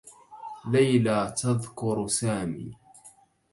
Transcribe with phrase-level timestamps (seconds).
[0.71, 2.71] ليلى تذكر سامي.